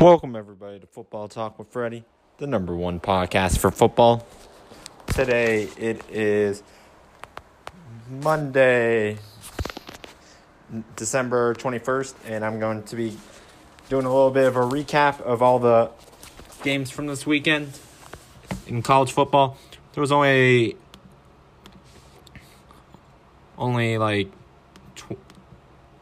[0.00, 2.04] Welcome, everybody, to Football Talk with Freddie,
[2.38, 4.26] the number one podcast for football.
[5.06, 6.62] Today it is
[8.10, 9.18] Monday,
[10.96, 13.16] December 21st, and I'm going to be
[13.88, 15.90] doing a little bit of a recap of all the
[16.62, 17.78] games from this weekend
[18.66, 19.56] in college football.
[19.94, 20.76] There was only
[23.56, 24.30] only like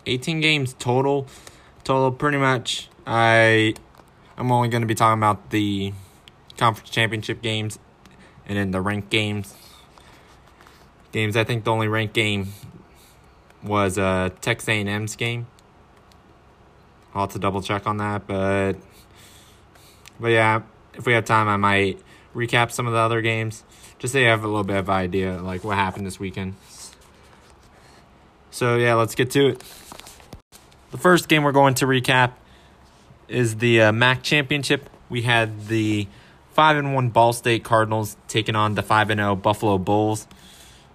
[0.06, 1.26] 18 games total.
[1.84, 3.74] Total pretty much I
[4.36, 5.92] I'm only going to be talking about the
[6.56, 7.78] conference championship games
[8.46, 9.54] and then the ranked games.
[11.12, 12.52] Games I think the only ranked game
[13.62, 15.46] was uh Texas A&M's game.
[17.14, 18.74] I'll have to double check on that, but
[20.18, 20.62] but yeah,
[20.94, 22.00] if we have time I might
[22.34, 23.64] recap some of the other games
[23.98, 26.56] just so you have a little bit of idea like what happened this weekend.
[28.50, 29.62] So yeah, let's get to it.
[30.90, 32.32] The first game we're going to recap
[33.28, 34.88] is the uh, MAC championship.
[35.08, 36.08] We had the
[36.52, 40.26] five and one Ball State Cardinals taking on the five and zero Buffalo Bulls.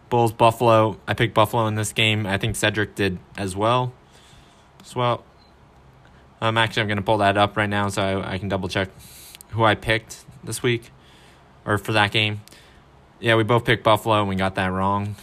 [0.10, 0.98] Bulls Buffalo.
[1.08, 2.26] I picked Buffalo in this game.
[2.26, 3.94] I think Cedric did as well.
[4.82, 5.24] As well.
[6.42, 8.90] Um, actually, I'm to pull that up right now so I, I can double check
[9.50, 10.92] who I picked this week
[11.66, 12.42] or for that game.
[13.20, 15.16] Yeah, we both picked Buffalo and we got that wrong.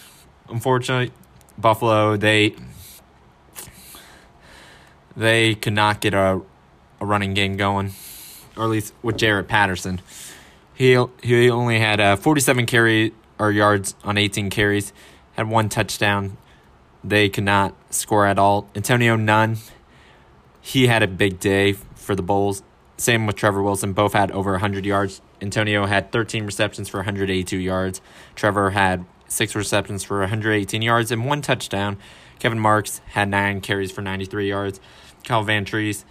[0.49, 1.13] Unfortunately,
[1.59, 2.55] Buffalo they
[5.17, 6.43] they could not get a
[7.01, 7.93] a running game going,
[8.57, 10.01] or at least with Jarrett Patterson.
[10.75, 14.93] He he only had uh, 47 carry or yards on 18 carries,
[15.33, 16.37] had one touchdown.
[17.03, 18.69] They could not score at all.
[18.75, 19.59] Antonio Nunn,
[20.61, 22.63] he had a big day for the Bulls.
[22.97, 23.93] Same with Trevor Wilson.
[23.93, 25.21] Both had over 100 yards.
[25.41, 28.01] Antonio had 13 receptions for 182 yards.
[28.35, 31.99] Trevor had six receptions for 118 yards and one touchdown.
[32.39, 34.81] Kevin Marks had nine carries for 93 yards.
[35.25, 36.05] Kyle Vantrease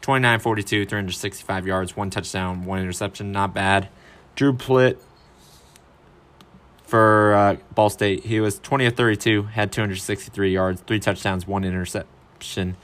[0.00, 3.32] 29 42, 365 yards, one touchdown, one interception.
[3.32, 3.88] Not bad.
[4.34, 4.98] Drew Plitt
[6.86, 11.64] for uh, Ball State, he was 20 of 32, had 263 yards, three touchdowns, one
[11.64, 12.76] interception.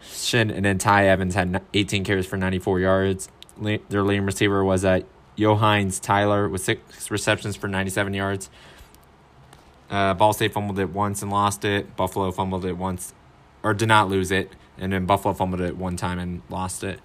[0.00, 3.28] Shin And then Ty Evans had 18 carries for 94 yards.
[3.60, 5.00] Their leading receiver was uh,
[5.36, 8.48] Yo'Heinz Tyler with six receptions for 97 yards.
[9.90, 11.96] Uh, Ball State fumbled it once and lost it.
[11.96, 13.12] Buffalo fumbled it once,
[13.62, 17.00] or did not lose it and then Buffalo fumbled it one time and lost it.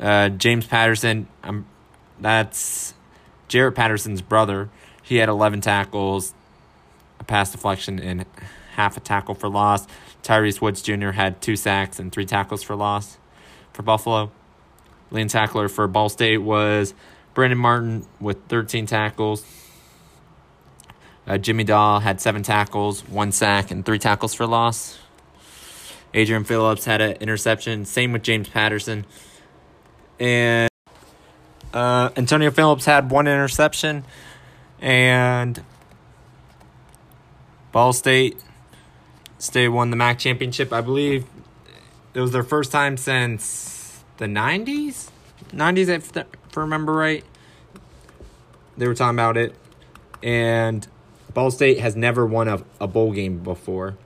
[0.00, 1.66] Uh, James Patterson, um,
[2.20, 2.94] that's
[3.48, 4.70] Jarrett Patterson's brother.
[5.02, 6.34] He had 11 tackles,
[7.20, 8.24] a pass deflection, and
[8.72, 9.86] half a tackle for loss.
[10.22, 11.10] Tyrese Woods Jr.
[11.10, 13.18] had two sacks and three tackles for loss
[13.72, 14.30] for Buffalo.
[15.10, 16.94] Lead tackler for Ball State was
[17.34, 19.44] Brandon Martin with 13 tackles.
[21.26, 24.98] Uh, Jimmy Dahl had seven tackles, one sack, and three tackles for loss.
[26.14, 27.84] Adrian Phillips had an interception.
[27.84, 29.06] Same with James Patterson.
[30.20, 30.70] And
[31.72, 34.04] uh, Antonio Phillips had one interception.
[34.80, 35.62] And
[37.72, 38.38] Ball State
[39.38, 40.72] State won the MAC championship.
[40.72, 41.24] I believe
[42.14, 45.10] it was their first time since the 90s?
[45.48, 46.24] 90s, if, I
[46.54, 47.24] remember right.
[48.76, 49.54] They were talking about it.
[50.22, 50.86] And
[51.34, 53.96] Ball State has never won a, a bowl game before.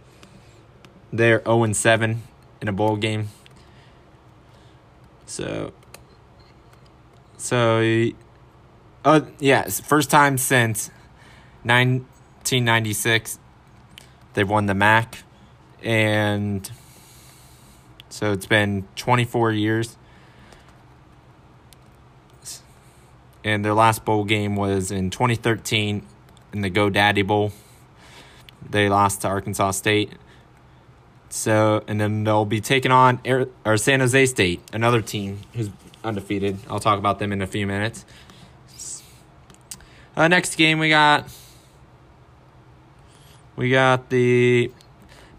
[1.17, 2.23] They're 0 7
[2.61, 3.29] in a bowl game.
[5.27, 5.73] So,
[7.37, 8.11] so,
[9.05, 10.89] uh, yeah, first time since
[11.65, 13.39] 1996
[14.37, 15.25] they've won the MAC.
[15.83, 16.71] And
[18.09, 19.97] so it's been 24 years.
[23.43, 26.03] And their last bowl game was in 2013
[26.53, 27.53] in the GoDaddy Bowl.
[28.69, 30.13] They lost to Arkansas State.
[31.29, 35.71] So, and then they'll be taking on Air, or San Jose State, another team who's
[36.05, 36.59] undefeated.
[36.69, 38.05] I'll talk about them in a few minutes.
[40.17, 41.29] Uh, next game we got
[43.57, 44.73] we got the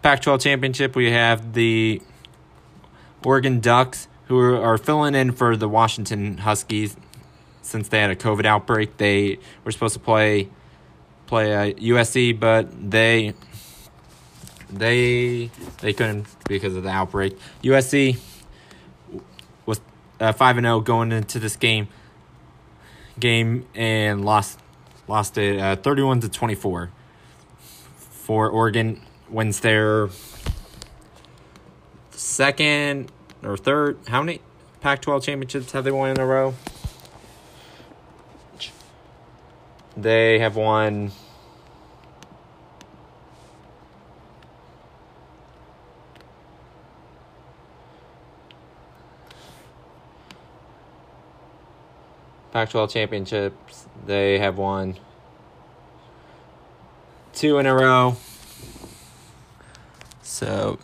[0.02, 0.96] Pac-12 championship.
[0.96, 2.02] We have the
[3.24, 6.96] Oregon Ducks who are filling in for the Washington Huskies
[7.62, 8.98] since they had a COVID outbreak.
[8.98, 10.50] They were supposed to play
[11.26, 13.34] play uh, USC, but they
[14.70, 15.50] they
[15.82, 17.38] they couldn't because of the outbreak.
[17.64, 18.20] USC
[19.66, 19.80] was
[20.20, 21.88] uh, five and zero oh going into this game
[23.20, 24.60] game and lost
[25.08, 26.92] lost it uh, thirty one to twenty four.
[27.98, 30.10] For Oregon wins their
[32.12, 33.12] second
[33.44, 33.98] or third.
[34.08, 34.42] How many
[34.82, 36.54] Pac twelve championships have they won in a row?
[39.96, 41.12] They have won
[52.58, 53.86] Pac 12 championships.
[54.08, 54.98] They have won
[57.32, 58.18] two in a row.
[60.24, 60.80] So,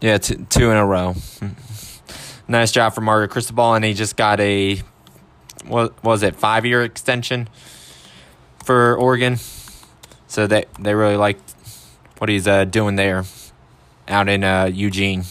[0.00, 1.14] yeah, two, two in a row.
[2.48, 4.80] nice job for Mario Cristobal, and he just got a
[5.66, 7.50] what was it five year extension
[8.64, 9.36] for Oregon.
[10.26, 11.54] So they they really liked
[12.16, 13.24] what he's uh, doing there
[14.08, 15.24] out in uh, Eugene.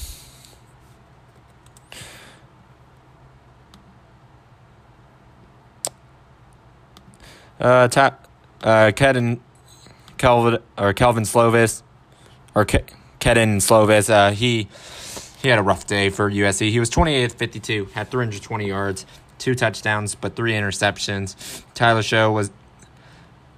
[7.60, 8.18] Uh, ta-
[8.64, 9.42] uh, Kedon,
[10.18, 11.84] Kelvin or Kelvin Slovis,
[12.56, 14.10] or Ke- Kedon Slovis.
[14.10, 14.68] Uh, he
[15.42, 16.70] he had a rough day for USC.
[16.70, 19.06] He was 28th, 52, had 320 yards,
[19.38, 21.64] two touchdowns, but three interceptions.
[21.74, 22.52] Tyler Shough was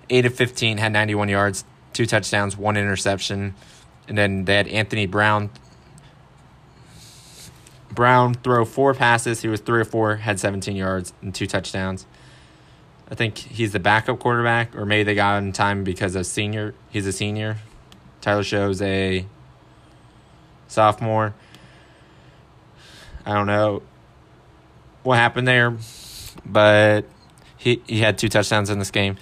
[0.10, 3.56] 8 of 15, had 91 yards, two touchdowns, one interception.
[4.08, 5.50] And then they had Anthony Brown.
[7.92, 9.42] Brown throw four passes.
[9.42, 12.06] He was three or four, had 17 yards and two touchdowns.
[13.12, 16.26] I think he's the backup quarterback, or maybe they got him in time because of
[16.26, 16.74] senior.
[16.90, 17.58] He's a senior.
[18.22, 19.26] Tyler Shough's a
[20.70, 21.34] sophomore.
[23.26, 23.84] I don't know
[25.04, 25.76] what happened there,
[26.46, 27.06] but
[27.58, 29.18] he he had two touchdowns in this game.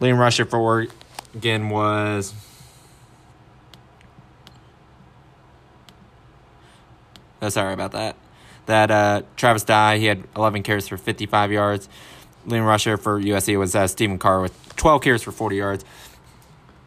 [0.00, 2.34] Liam Rusher for Oregon was
[7.40, 8.16] Oh, sorry about that.
[8.66, 11.88] That uh, Travis Dye, he had 11 carries for 55 yards.
[12.48, 15.84] Liam Rusher for USC was uh, Stephen Carr with 12 carries for 40 yards.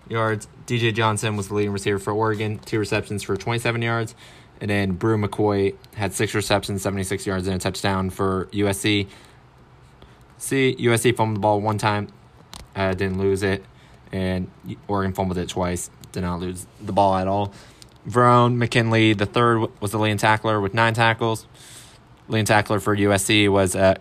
[0.09, 0.47] Yards.
[0.65, 4.15] DJ Johnson was the leading receiver for Oregon, two receptions for 27 yards.
[4.59, 9.07] And then Bru McCoy had six receptions, 76 yards, and a touchdown for USC.
[10.37, 12.07] See, USC fumbled the ball one time,
[12.75, 13.63] uh, didn't lose it.
[14.11, 14.49] And
[14.87, 17.53] Oregon fumbled it twice, did not lose the ball at all.
[18.07, 21.45] Verone McKinley, the third, was the leading tackler with nine tackles.
[22.27, 23.95] Leading tackler for USC was uh,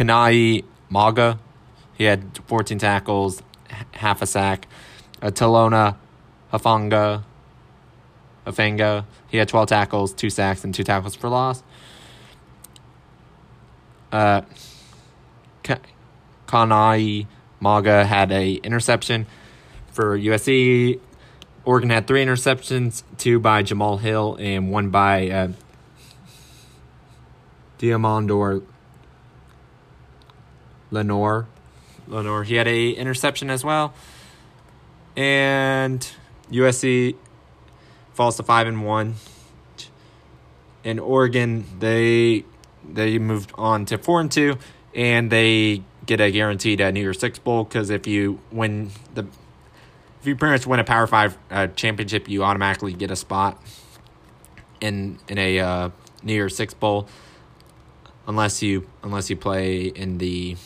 [0.00, 1.38] Kana'i Mauga.
[1.92, 3.42] He had 14 tackles,
[3.92, 4.66] half a sack.
[5.20, 5.96] Uh, Talanoa
[6.50, 7.22] Hufanga.
[8.46, 9.04] Hufanga.
[9.28, 11.62] He had 12 tackles, two sacks, and two tackles for loss.
[14.10, 14.40] Uh,
[16.46, 17.26] Kana'i
[17.60, 19.26] Mauga had a interception
[19.92, 20.98] for USC.
[21.66, 25.48] Oregon had three interceptions, two by Jamal Hill and one by uh,
[27.78, 28.62] Deommodore
[30.90, 31.46] Lenoir.
[32.10, 32.44] Lenore.
[32.44, 33.94] He had a interception as well.
[35.16, 36.06] And
[36.50, 37.16] USC
[38.12, 39.14] falls to five and one.
[40.82, 42.44] In Oregon, they
[42.88, 44.58] they moved on to four and two,
[44.94, 49.26] and they get a guaranteed uh, New Year's Six bowl because if you win the
[50.20, 53.62] if your parents win a Power Five uh, championship, you automatically get a spot
[54.80, 55.90] in in a uh,
[56.22, 57.08] New Year's Six bowl,
[58.26, 60.56] unless you unless you play in the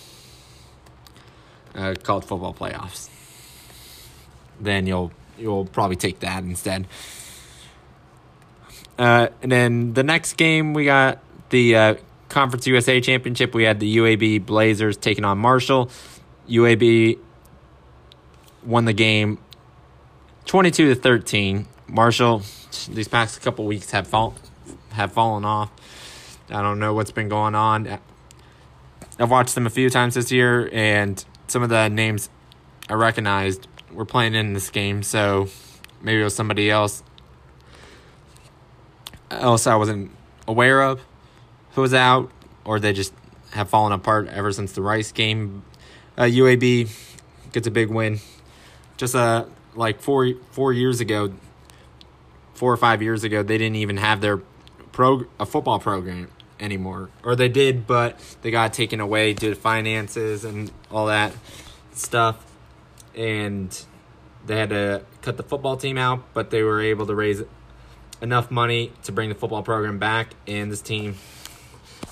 [1.74, 3.08] uh, college football playoffs.
[4.60, 6.86] Then you'll you'll probably take that instead.
[8.98, 11.18] Uh, and then the next game we got
[11.50, 11.94] the uh,
[12.28, 13.54] Conference USA Championship.
[13.54, 15.90] We had the UAB Blazers taking on Marshall.
[16.48, 17.18] UAB
[18.64, 19.38] won the game
[20.46, 21.66] 22 to 13.
[21.88, 22.42] Marshall
[22.90, 24.34] these past couple weeks have fall,
[24.90, 25.70] have fallen off.
[26.50, 27.98] I don't know what's been going on.
[29.18, 32.28] I've watched them a few times this year and some of the names
[32.88, 35.48] I recognized were playing in this game, so
[36.02, 37.02] maybe it was somebody else
[39.30, 40.10] else I wasn't
[40.46, 41.00] aware of
[41.72, 42.30] who was out,
[42.64, 43.12] or they just
[43.50, 45.62] have fallen apart ever since the Rice game.
[46.16, 46.90] Uh, UAB
[47.52, 48.20] gets a big win.
[48.96, 51.34] Just uh, like four four years ago,
[52.54, 54.38] four or five years ago, they didn't even have their
[54.92, 56.28] pro a football program
[56.64, 61.32] anymore, or they did, but they got taken away due to finances and all that
[61.92, 62.44] stuff,
[63.14, 63.84] and
[64.46, 67.42] they had to cut the football team out, but they were able to raise
[68.20, 71.14] enough money to bring the football program back, and this team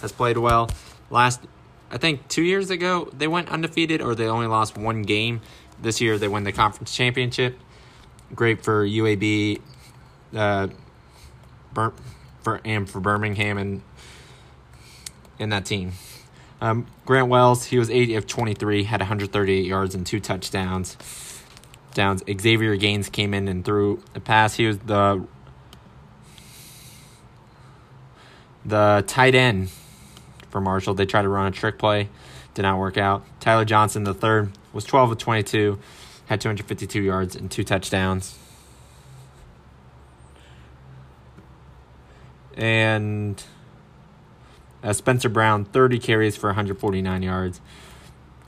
[0.01, 0.71] has played well.
[1.11, 1.41] Last,
[1.91, 5.41] I think two years ago, they went undefeated, or they only lost one game.
[5.81, 7.59] This year, they won the conference championship.
[8.35, 9.61] Great for UAB,
[10.35, 10.69] uh,
[11.75, 11.93] for
[12.65, 13.83] and for Birmingham and
[15.43, 15.93] in that team.
[16.61, 20.97] Um, Grant Wells, he was 80 of 23, had 138 yards and two touchdowns.
[21.93, 22.23] Downs.
[22.41, 24.55] Xavier Gaines came in and threw a pass.
[24.55, 25.27] He was the
[28.65, 29.71] the tight end
[30.49, 30.95] for Marshall.
[30.95, 32.09] They tried to run a trick play,
[32.55, 33.25] did not work out.
[33.41, 35.79] Tyler Johnson, the third, was 12 of 22,
[36.27, 38.39] had 252 yards and two touchdowns.
[42.57, 43.43] And
[44.83, 47.61] uh, Spencer Brown, 30 carries for 149 yards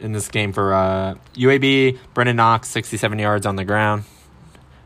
[0.00, 1.98] in this game for uh, UAB.
[2.14, 4.04] Brenden Knox, 67 yards on the ground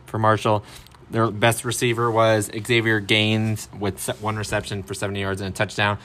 [0.07, 0.65] for Marshall.
[1.11, 5.99] Their best receiver was Xavier Gaines with one reception for 70 yards and a touchdown.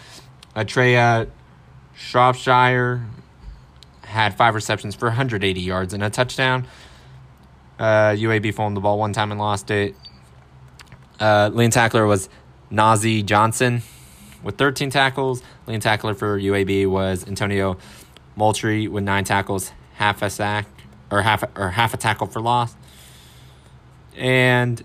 [0.55, 1.29] Atreya
[1.95, 3.05] Shropshire
[4.03, 6.65] had five receptions for 180 yards and a touchdown.
[7.77, 9.95] Uh, UAB fumbled the ball one time and lost it.
[11.19, 12.29] Uh, lean tackler was
[12.71, 13.81] Nazeeh Johnson
[14.43, 15.41] with 13 tackles.
[15.67, 17.77] Lean tackler for UAB was Antonio
[18.35, 20.67] Moultrie with nine tackles, half a sack
[21.11, 22.75] or half or half a tackle for loss.
[24.15, 24.83] And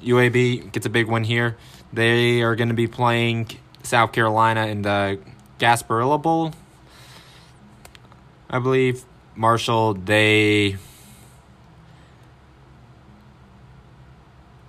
[0.00, 1.56] UAB gets a big win here.
[1.92, 3.50] They are going to be playing
[3.82, 5.18] South Carolina in the
[5.58, 6.52] Gasparilla Bowl.
[8.50, 10.76] I believe Marshall they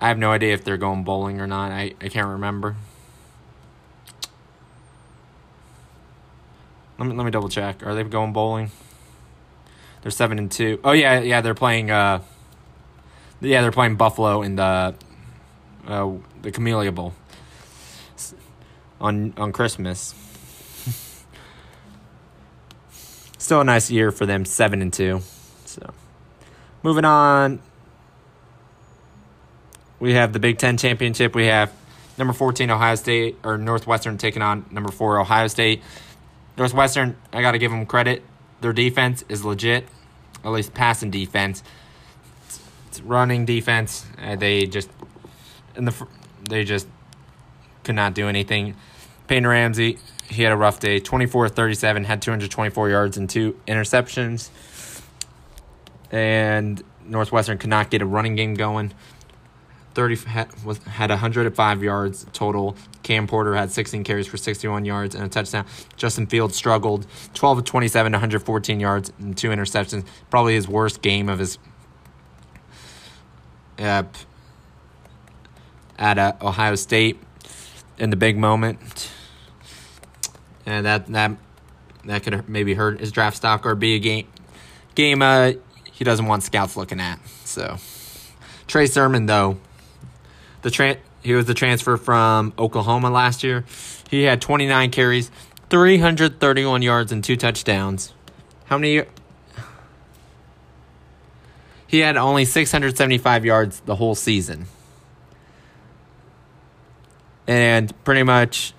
[0.00, 1.72] I have no idea if they're going bowling or not.
[1.72, 2.76] I, I can't remember.
[6.98, 7.84] Let me let me double check.
[7.86, 8.70] Are they going bowling?
[10.02, 10.80] They're seven and two.
[10.84, 12.22] Oh yeah, yeah, they're playing uh
[13.40, 14.94] yeah, they're playing Buffalo in the
[15.86, 16.12] uh
[16.42, 17.14] the Camellia Bowl
[19.00, 20.14] on on Christmas.
[23.38, 25.20] Still a nice year for them, seven and two.
[25.66, 25.92] So
[26.82, 27.60] moving on
[30.00, 31.34] we have the Big Ten championship.
[31.34, 31.72] We have
[32.16, 35.82] number 14 Ohio State or Northwestern taking on number four Ohio State.
[36.56, 38.22] Northwestern, I got to give them credit.
[38.60, 39.86] Their defense is legit,
[40.44, 41.62] at least passing defense.
[42.46, 44.04] It's, it's running defense.
[44.20, 44.90] Uh, they just
[45.76, 46.06] in the
[46.48, 46.88] they just
[47.84, 48.74] could not do anything.
[49.28, 51.00] Peyton Ramsey, he had a rough day.
[51.00, 54.50] 24-37, had 224 yards and two interceptions.
[56.10, 58.92] And Northwestern could not get a running game going.
[59.98, 62.76] 30 had, was, had 105 yards total.
[63.02, 65.66] Cam Porter had 16 carries for 61 yards and a touchdown.
[65.96, 70.06] Justin Fields struggled 12 of 27, 114 yards and two interceptions.
[70.30, 71.58] Probably his worst game of his
[73.80, 74.04] uh,
[75.98, 77.18] at uh, Ohio State
[77.98, 79.10] in the big moment.
[80.64, 81.32] And that that
[82.04, 84.28] that could maybe hurt his draft stock or be a game
[84.94, 85.54] game uh,
[85.90, 87.18] he doesn't want scouts looking at.
[87.44, 87.78] So
[88.68, 89.58] Trey Sermon though
[90.70, 93.64] the he was the transfer from Oklahoma last year.
[94.10, 95.30] He had 29 carries,
[95.70, 98.12] 331 yards, and two touchdowns.
[98.66, 99.02] How many?
[101.86, 104.66] He had only 675 yards the whole season.
[107.46, 108.74] And pretty much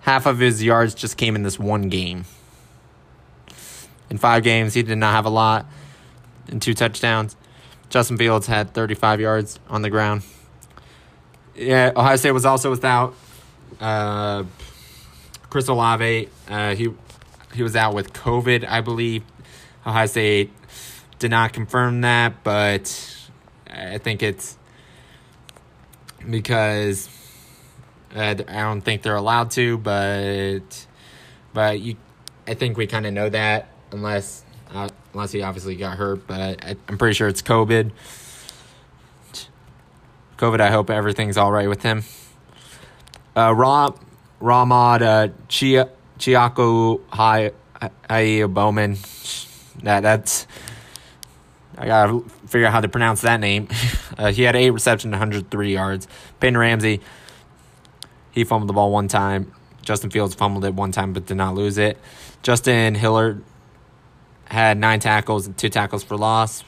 [0.00, 2.26] half of his yards just came in this one game.
[4.10, 5.64] In five games, he did not have a lot
[6.48, 7.36] and two touchdowns.
[7.88, 10.22] Justin Fields had 35 yards on the ground.
[11.54, 13.14] Yeah, Ohio State was also without
[13.80, 14.44] uh,
[15.48, 16.28] Chris Olave.
[16.48, 16.92] Uh, he
[17.54, 19.24] he was out with COVID, I believe.
[19.86, 20.52] Ohio State
[21.18, 23.28] did not confirm that, but
[23.68, 24.56] I think it's
[26.28, 27.08] because
[28.14, 30.86] uh, I don't think they're allowed to, but
[31.52, 31.96] but you,
[32.46, 36.64] I think we kind of know that unless uh, unless he obviously got hurt, but
[36.64, 37.90] I, I'm pretty sure it's COVID.
[40.40, 42.02] COVID, I hope everything's all right with him.
[43.36, 43.94] Uh, Ram,
[44.40, 48.96] Ramad uh, Chia, Chiako Hai Bowman.
[49.82, 50.46] That that's
[51.76, 53.68] I gotta figure out how to pronounce that name.
[54.18, 56.06] Uh, he had eight receptions, 103 yards.
[56.40, 57.00] Peyton Ramsey,
[58.32, 59.50] he fumbled the ball one time.
[59.80, 61.96] Justin Fields fumbled it one time, but did not lose it.
[62.42, 63.42] Justin Hilliard
[64.44, 66.64] had nine tackles and two tackles for loss.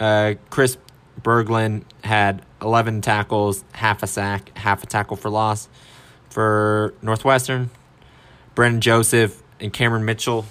[0.00, 0.78] Uh, Chris
[1.22, 5.68] Berglund had 11 tackles, half a sack, half a tackle for loss
[6.30, 7.70] for Northwestern.
[8.54, 10.44] Brandon Joseph and Cameron Mitchell.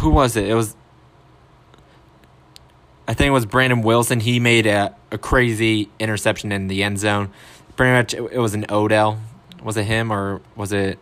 [0.00, 0.48] Who was it?
[0.48, 0.74] It was.
[3.06, 4.20] I think it was Brandon Wilson.
[4.20, 7.30] He made a, a crazy interception in the end zone.
[7.76, 9.20] Pretty much, it, it was an Odell.
[9.62, 10.98] Was it him or was it?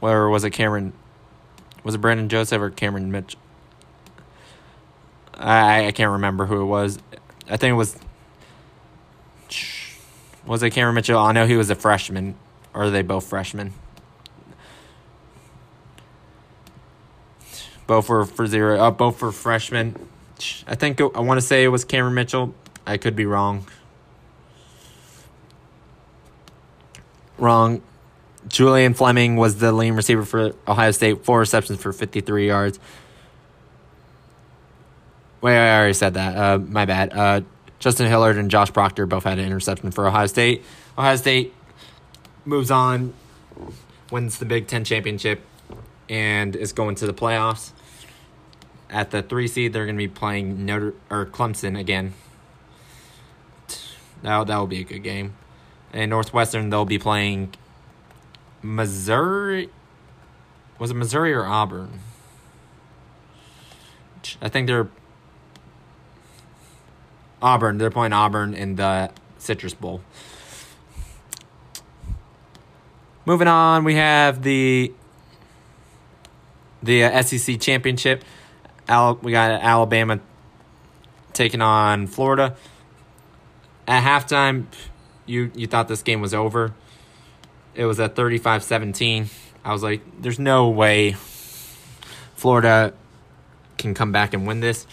[0.00, 0.92] Or was it Cameron?
[1.88, 3.38] Was it Brandon Joseph or Cameron Mitch?
[5.32, 6.98] I I can't remember who it was.
[7.48, 7.96] I think it was.
[10.44, 11.18] Was it Cameron Mitchell?
[11.18, 12.34] I know he was a freshman.
[12.74, 13.72] Or are they both freshmen?
[17.86, 18.78] Both were for zero.
[18.78, 19.96] Uh, both for freshmen.
[20.66, 22.54] I think I want to say it was Cameron Mitchell.
[22.86, 23.66] I could be wrong.
[27.38, 27.80] Wrong.
[28.48, 32.78] Julian Fleming was the lead receiver for Ohio State, four receptions for 53 yards.
[35.40, 36.36] Wait, I already said that.
[36.36, 37.12] Uh, my bad.
[37.12, 37.40] Uh,
[37.78, 40.64] Justin Hilliard and Josh Proctor both had an interception for Ohio State.
[40.96, 41.54] Ohio State
[42.44, 43.14] moves on,
[44.10, 45.42] wins the Big Ten championship,
[46.08, 47.72] and is going to the playoffs.
[48.90, 52.14] At the three seed, they're going to be playing Notre or Clemson again.
[54.22, 55.34] That that will be a good game.
[55.92, 57.54] And Northwestern, they'll be playing
[58.62, 59.70] Missouri.
[60.78, 62.00] Was it Missouri or Auburn?
[64.40, 64.88] I think they're
[67.40, 67.78] Auburn.
[67.78, 70.00] They're playing Auburn in the Citrus Bowl.
[73.24, 74.92] Moving on, we have the
[76.82, 78.24] the uh, SEC championship.
[78.88, 80.20] Al- we got Alabama
[81.32, 82.56] taking on Florida.
[83.86, 84.64] At halftime,
[85.26, 86.72] you you thought this game was over.
[87.78, 89.28] It was at 35-17.
[89.64, 91.12] I was like, there's no way
[92.34, 92.92] Florida
[93.76, 94.84] can come back and win this.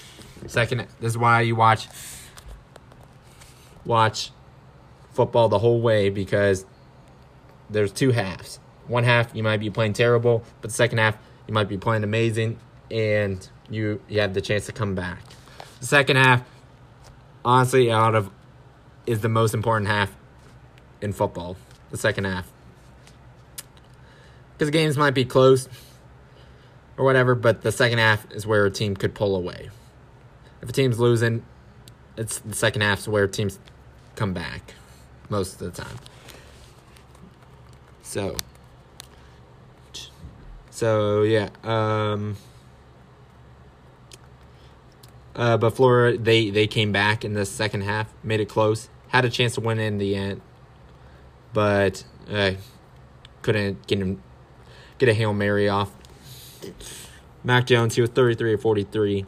[0.46, 1.88] Second, this is why you watch
[3.86, 4.30] watch
[5.14, 6.64] football the whole way because
[7.72, 8.60] there's two halves.
[8.88, 12.04] One half you might be playing terrible, but the second half you might be playing
[12.04, 12.60] amazing
[12.92, 15.24] and you you have the chance to come back.
[15.80, 16.44] The second half
[17.44, 18.30] honestly out of
[19.08, 20.16] is the most important half
[21.02, 21.58] in football.
[21.90, 22.52] The second half.
[24.58, 25.68] Because games might be close
[26.98, 29.70] or whatever, but the second half is where a team could pull away.
[30.62, 31.46] If a team's losing,
[32.18, 33.60] it's the second half where teams
[34.16, 34.74] come back
[35.30, 35.98] most of the time.
[38.02, 38.38] So,
[40.70, 41.50] so yeah.
[41.64, 42.38] Um,
[45.36, 49.26] uh, but Florida, they they came back in the second half, made it close, had
[49.26, 50.42] a chance to win in the end,
[51.52, 52.52] but uh,
[53.42, 54.24] couldn't get him
[54.98, 55.92] get a hail mary off.
[57.44, 59.26] Mac Jones, he was thirty three or forty three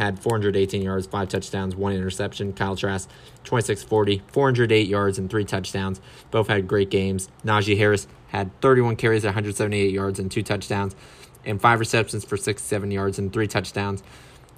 [0.00, 2.54] had 418 yards, five touchdowns, one interception.
[2.54, 3.08] Kyle Trask,
[3.44, 6.00] 26 40, 408 yards, and three touchdowns.
[6.30, 7.28] Both had great games.
[7.44, 10.96] Najee Harris had 31 carries, 178 yards, and two touchdowns,
[11.44, 14.02] and five receptions for 67 yards and three touchdowns.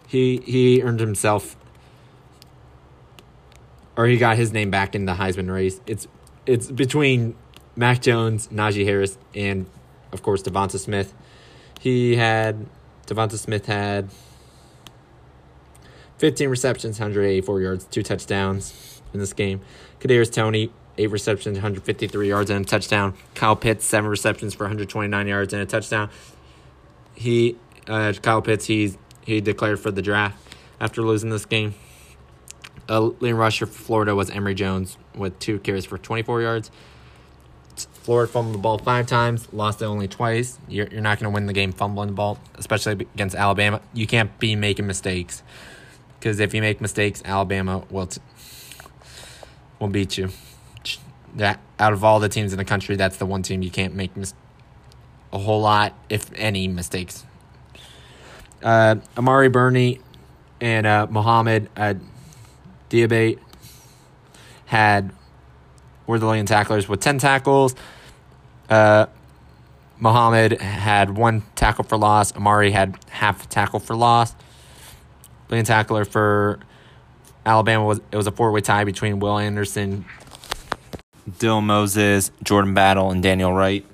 [0.06, 1.56] He he earned himself,
[3.96, 5.80] or he got his name back in the Heisman race.
[5.86, 6.06] It's
[6.46, 7.34] it's between
[7.74, 9.66] Mac Jones, Najee Harris, and
[10.12, 11.14] of course Devonta Smith.
[11.80, 12.66] He had
[13.06, 14.08] Devonta Smith had
[16.18, 19.60] 15 receptions, 184 yards, two touchdowns in this game.
[19.98, 23.14] Kadarius Toney, eight receptions, 153 yards and a touchdown.
[23.34, 26.10] Kyle Pitts, seven receptions for 129 yards and a touchdown.
[27.14, 27.56] He,
[27.88, 30.36] uh, Kyle Pitts, he's he declared for the draft
[30.80, 31.74] after losing this game.
[32.88, 36.70] A leading rusher for Florida was Emory Jones with two carries for 24 yards.
[38.02, 40.58] Florida fumbled the ball five times, lost it only twice.
[40.68, 43.80] You're, you're not going to win the game fumbling the ball, especially against Alabama.
[43.94, 45.44] You can't be making mistakes.
[46.18, 48.20] Because if you make mistakes, Alabama will t-
[49.78, 50.30] will beat you.
[51.36, 53.94] That out of all the teams in the country, that's the one team you can't
[53.94, 54.34] make mis-
[55.32, 57.24] a whole lot, if any, mistakes.
[58.62, 60.00] Uh, Amari Burney
[60.60, 61.94] and uh, Mohamed uh,
[62.90, 63.38] Diabaté
[64.66, 65.12] had
[66.12, 67.74] were the leading tacklers with ten tackles.
[68.70, 69.06] Uh,
[69.98, 72.34] Mohamed had one tackle for loss.
[72.34, 74.34] Amari had half a tackle for loss
[75.52, 76.58] leading tackler for
[77.44, 80.04] Alabama was it was a four way tie between Will Anderson,
[81.38, 83.84] Dill Moses, Jordan Battle, and Daniel Wright.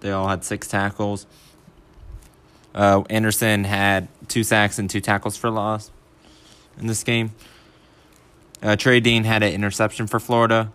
[0.00, 1.26] They all had six tackles.
[2.74, 5.90] Uh, Anderson had two sacks and two tackles for loss
[6.78, 7.32] in this game.
[8.62, 10.72] Uh, Trey Dean had an interception for Florida.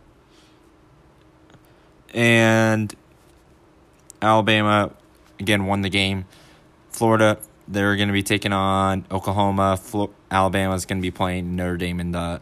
[2.13, 2.93] And
[4.21, 4.91] Alabama,
[5.39, 6.25] again, won the game.
[6.89, 9.77] Florida they're going to be taking on Oklahoma.
[9.77, 12.41] Flo- Alabama is going to be playing Notre Dame in the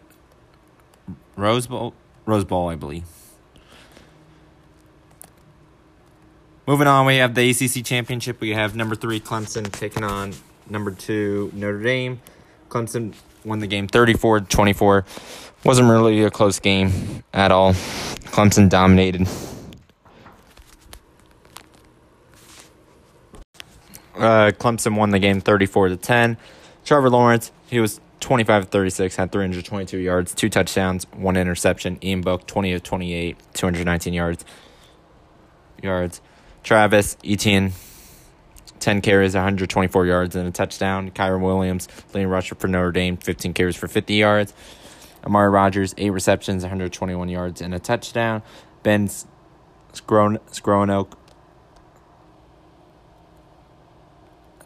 [1.36, 1.93] Rose Bowl.
[2.25, 3.03] Rose Bowl, I believe.
[6.67, 8.41] Moving on, we have the ACC championship.
[8.41, 10.34] We have number three Clemson taking on
[10.69, 12.21] number two Notre Dame.
[12.69, 13.13] Clemson
[13.45, 15.05] won the game 34 24.
[15.63, 17.73] Wasn't really a close game at all.
[17.73, 19.27] Clemson dominated.
[24.15, 26.38] Uh, Clemson won the game 34 to 10.
[26.86, 31.97] Trevor Lawrence, he was 25 36, had 322 yards, two touchdowns, one interception.
[32.03, 34.45] Ian Book, 20 of 28, 219 yards.
[35.84, 36.21] Yards.
[36.63, 37.73] Travis Etienne,
[38.79, 41.11] 10 carries, 124 yards, and a touchdown.
[41.11, 44.53] Kyren Williams, leading rusher for Notre Dame, 15 carries for 50 yards.
[45.25, 48.43] Amari Rodgers, 8 receptions, 121 yards, and a touchdown.
[48.83, 49.09] Ben
[49.93, 51.13] Skowronek,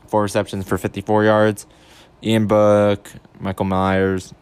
[0.07, 1.65] four receptions for 54 yards.
[2.21, 4.33] Ian Book, Michael Myers,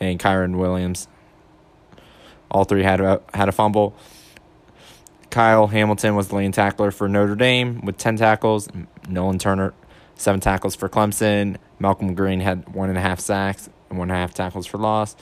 [0.00, 1.08] and Kyren Williams.
[2.50, 3.94] All three had a, had a fumble.
[5.30, 8.68] Kyle Hamilton was the lead tackler for Notre Dame with 10 tackles.
[9.08, 9.74] Nolan Turner,
[10.14, 11.56] seven tackles for Clemson.
[11.78, 14.78] Malcolm Green had one and a half sacks and one and a half tackles for
[14.78, 15.16] loss.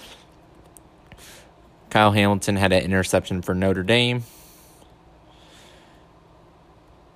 [1.91, 4.25] Kyle Hamilton had an interception for Notre Dame.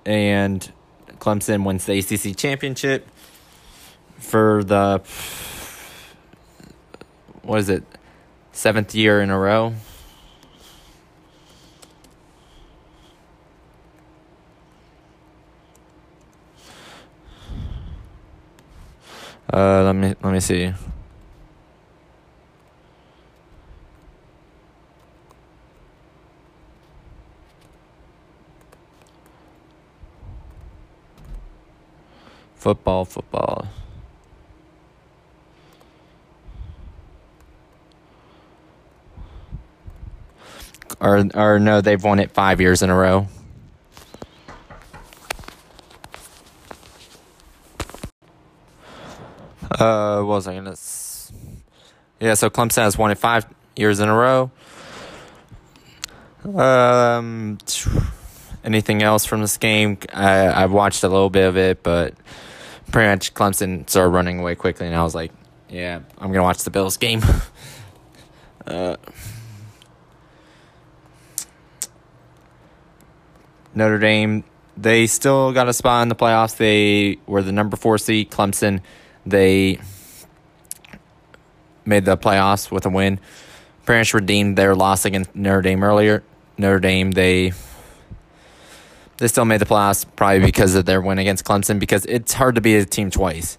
[0.05, 0.71] And
[1.19, 3.07] Clemson wins the ACC championship
[4.17, 5.01] for the
[7.43, 7.83] what is it
[8.51, 9.73] seventh year in a row
[19.51, 20.73] uh let me let me see
[32.55, 33.67] football football
[40.99, 43.27] or or no, they've won it five years in a row.
[49.71, 50.71] Uh, what was I gonna?
[50.71, 51.31] S-
[52.19, 54.51] yeah, so Clemson has won it five years in a row.
[56.45, 57.57] Um,
[58.63, 59.97] anything else from this game?
[60.13, 62.13] I I've watched a little bit of it, but
[62.91, 65.31] pretty much Clemson started running away quickly, and I was like,
[65.69, 67.21] yeah, I'm gonna watch the Bills game.
[68.67, 68.95] uh.
[73.75, 74.43] Notre Dame,
[74.77, 76.57] they still got a spot in the playoffs.
[76.57, 78.31] They were the number four seed.
[78.31, 78.81] Clemson,
[79.25, 79.79] they
[81.85, 83.19] made the playoffs with a win.
[83.85, 86.23] Parents redeemed their loss against Notre Dame earlier.
[86.57, 87.53] Notre Dame, they
[89.17, 92.55] they still made the playoffs probably because of their win against Clemson because it's hard
[92.55, 93.57] to beat a team twice.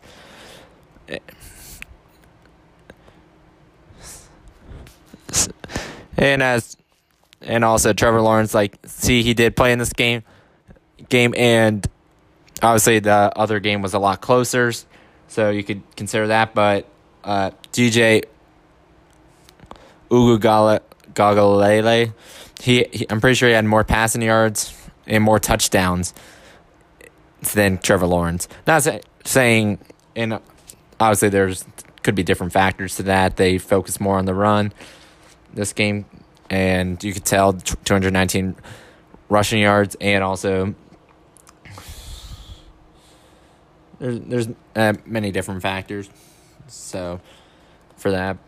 [6.17, 6.77] And as
[7.43, 8.55] and also Trevor Lawrence.
[8.55, 10.23] Like, see, he did play in this game,
[11.09, 11.87] game, and
[12.63, 14.73] obviously the other game was a lot closer,
[15.31, 16.55] so you could consider that.
[16.55, 16.87] But
[17.25, 18.25] uh, DJ
[20.11, 22.13] Uiagalelei,
[22.61, 26.13] he, he, I'm pretty sure he had more passing yards and more touchdowns
[27.55, 28.49] than Trevor Lawrence.
[28.67, 29.79] Not say, saying,
[30.15, 30.41] and
[30.99, 31.65] obviously there's
[32.03, 33.37] could be different factors to that.
[33.37, 34.73] They focus more on the run
[35.53, 36.07] this game
[36.49, 38.57] and you could tell 219
[39.29, 40.75] rushing yards and also
[44.01, 46.11] there's there's uh, many different factors
[46.67, 47.21] so
[47.97, 48.39] for that.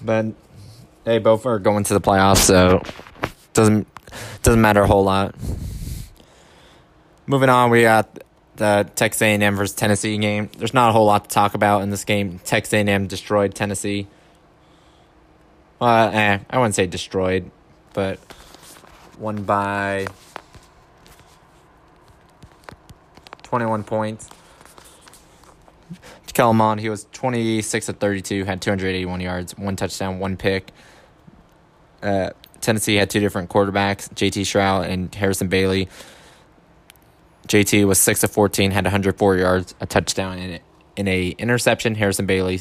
[0.00, 0.26] But
[1.04, 2.82] they both are going to the playoffs so
[3.52, 3.86] doesn't
[4.42, 5.34] doesn't matter a whole lot.
[7.26, 8.22] Moving on we got
[8.56, 10.50] the Texas A&M versus Tennessee game.
[10.58, 12.40] There's not a whole lot to talk about in this game.
[12.44, 14.06] Texas A&M destroyed Tennessee.
[15.78, 17.50] Well, eh, I wouldn't say destroyed,
[17.94, 18.18] but
[19.18, 20.08] won by
[23.50, 24.30] 21 points.
[26.32, 30.70] Kellen he was 26 of 32, had 281 yards, one touchdown, one pick.
[32.00, 35.88] Uh, Tennessee had two different quarterbacks, JT Shrout and Harrison Bailey.
[37.48, 40.60] JT was 6 of 14, had 104 yards, a touchdown, and
[40.94, 41.96] in a interception.
[41.96, 42.60] Harrison Bailey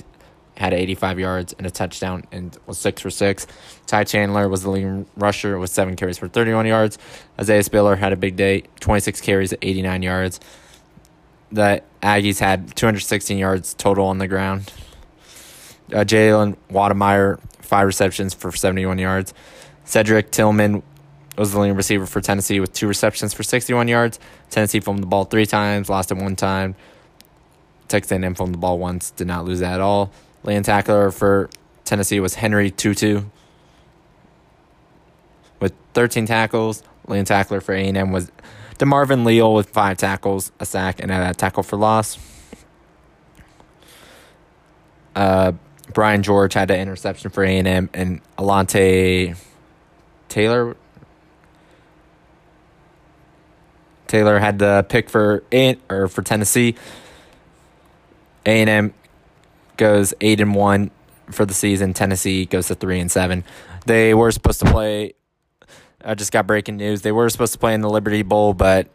[0.58, 3.45] had 85 yards and a touchdown and was six for six.
[3.86, 6.97] Ty Chandler was the leading rusher with seven carries for 31 yards.
[7.39, 10.39] Isaiah Spiller had a big day, 26 carries at 89 yards.
[11.51, 14.71] The Aggies had 216 yards total on the ground.
[15.91, 19.33] Uh, Jalen Wydermyer, five receptions for 71 yards.
[19.85, 20.83] Cedric Tillman
[21.38, 24.19] was the leading receiver for Tennessee with two receptions for 61 yards.
[24.49, 26.75] Tennessee fumbled the ball three times, lost it one time.
[27.88, 30.12] Texas A&M fumbled the ball once, did not lose that at all.
[30.43, 31.49] Land tackler for
[31.85, 33.25] Tennessee was Henry To'oTo'o
[35.59, 36.83] with 13 tackles.
[37.07, 38.31] Land tackler for A&M was
[38.80, 42.18] DeMarvin Leal with five tackles, a sack, and a tackle for loss.
[45.15, 45.52] Uh,
[45.94, 49.38] Brian George had an interception for A&M, and Alontae
[50.30, 50.78] Taylor
[54.08, 56.76] Taylor had the pick for A or for Tennessee.
[58.46, 58.94] A and M
[59.78, 60.89] goes eight and one
[61.30, 61.94] for the season.
[61.94, 63.44] Tennessee goes to three and seven.
[63.86, 65.13] They were supposed to play.
[66.03, 67.01] I just got breaking news.
[67.01, 68.88] They were supposed to play in the Liberty Bowl, but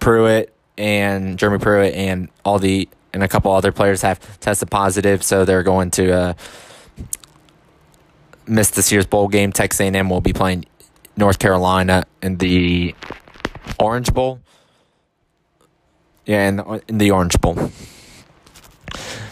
[0.00, 5.22] Pruitt and Jeremy Pruitt and all the and a couple other players have tested positive,
[5.22, 6.34] so they're going to uh,
[8.46, 9.52] miss this year's bowl game.
[9.52, 10.66] Texas A&M will be playing
[11.16, 12.94] North Carolina in the
[13.78, 14.40] Orange Bowl.
[16.26, 17.70] Yeah, in the, in the Orange Bowl.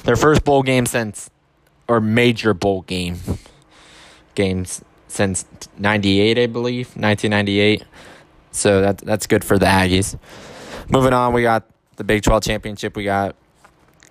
[0.04, 1.28] Their first bowl game since,
[1.88, 3.18] or major bowl game,
[4.36, 4.82] games
[5.12, 5.44] since
[5.78, 7.84] '98, I believe, 1998.
[8.50, 10.18] So that that's good for the Aggies.
[10.88, 11.64] Moving on, we got
[11.96, 12.96] the Big 12 championship.
[12.96, 13.36] We got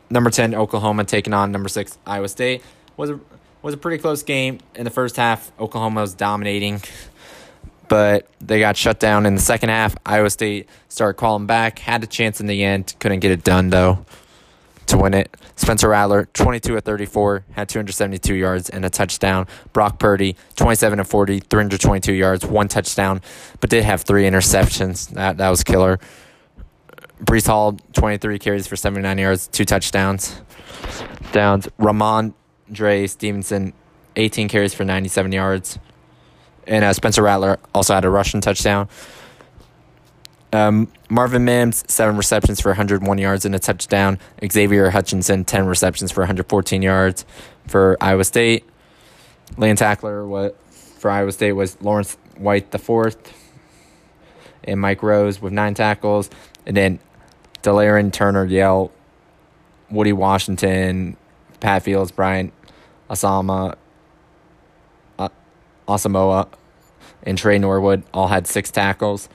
[0.10, 2.64] number 10 Oklahoma taking on number six Iowa State.
[2.98, 3.20] Was a
[3.62, 5.52] was a pretty close game in the first half.
[5.60, 6.82] Oklahoma was dominating,
[7.88, 9.96] but they got shut down in the second half.
[10.06, 13.70] Iowa State started calling back, had a chance in the end, couldn't get it done
[13.70, 14.06] though
[14.88, 15.36] to win it.
[15.56, 19.48] Spencer Rattler, 22 of 34, had 272 yards and a touchdown.
[19.74, 23.22] Brock Purdy, 27 of 40, 322 yards, one touchdown,
[23.60, 25.10] but did have three interceptions.
[25.10, 26.00] That that was killer.
[27.24, 30.42] Breece Hall, 23 carries for 79 yards, two touchdowns.
[31.32, 31.68] Downs.
[31.80, 33.74] Rhamondre Stevenson,
[34.16, 35.80] 18 carries for 97 yards.
[36.68, 38.90] And uh, Spencer Rattler also had a rushing touchdown.
[40.54, 44.20] Um, Marvin Mims, seven receptions for 101 yards and a touchdown.
[44.46, 47.26] Xavier Hutchinson, 10 receptions for 114 yards
[47.68, 48.66] for Iowa State.
[49.58, 53.34] Lane tackler what for Iowa State was Lawrence White the fourth,
[54.64, 56.30] and Mike Rose with nine tackles,
[56.66, 57.00] and then
[57.64, 58.92] Delarrin Turner-Yell,
[59.90, 61.18] Woody Washington,
[61.60, 62.52] Pat Fields, Brian
[63.10, 63.76] Asama,
[65.20, 65.30] uh,
[65.88, 66.48] Asamoah,
[67.24, 69.30] and Trey Norwood all had six tackles.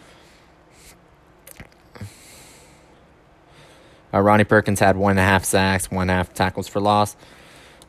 [4.17, 6.81] Uh, Ronnie Perkins had one and a half sacks, one and a half tackles for
[6.81, 7.17] loss.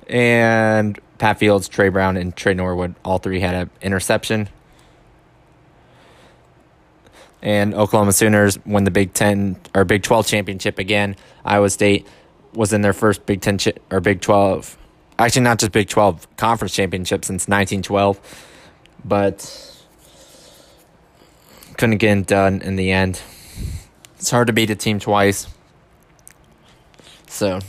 [0.07, 4.49] And Pat Fields, Trey Brown, and Trey Norwood, all three had an interception.
[7.41, 11.15] And Oklahoma Sooners won the Big Ten or Big Twelve championship again.
[11.45, 12.05] Iowa State
[12.53, 13.57] was in their first Big Ten
[13.89, 14.77] or Big Twelve,
[15.19, 18.19] actually not just Big Twelve conference championship since 1912,
[19.05, 19.83] but
[21.77, 23.21] couldn't get it done in the end.
[24.15, 25.47] It's hard to beat a team twice.
[27.27, 27.59] So,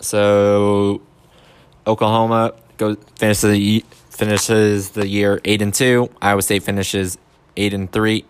[0.00, 1.02] so
[1.86, 6.10] Oklahoma goes finishes the finishes the year eight and two.
[6.22, 7.18] Iowa State finishes
[7.56, 8.24] eight and three.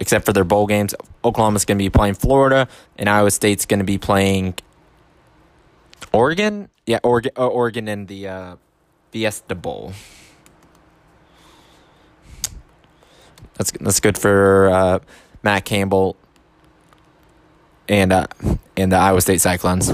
[0.00, 3.80] Except for their bowl games, Oklahoma's going to be playing Florida, and Iowa State's going
[3.80, 4.54] to be playing
[6.12, 6.70] Oregon.
[6.86, 7.32] Yeah, Oregon.
[7.36, 8.56] Uh, Oregon in the uh,
[9.12, 9.92] Fiesta Bowl.
[13.58, 14.98] That's that's good for uh,
[15.42, 16.16] Matt Campbell
[17.88, 18.26] and uh,
[18.76, 19.92] and the Iowa State Cyclones.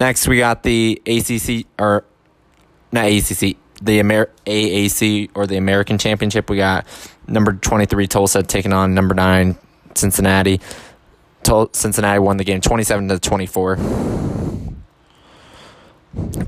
[0.00, 2.04] Next, we got the ACC or
[2.92, 6.48] not ACC, the Amer- AAC or the American Championship.
[6.48, 6.86] We got
[7.26, 9.56] number twenty three Tulsa taking on number nine
[9.94, 10.60] Cincinnati.
[11.42, 13.76] Tul- Cincinnati won the game twenty seven to twenty four.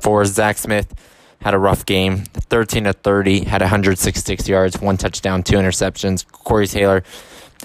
[0.01, 0.93] For Zach Smith,
[1.41, 2.25] had a rough game.
[2.35, 6.27] 13 to 30, had 166 yards, one touchdown, two interceptions.
[6.31, 7.03] Corey Taylor